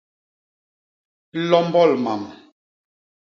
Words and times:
Lombol 1.49 1.91
mam. 2.05 2.23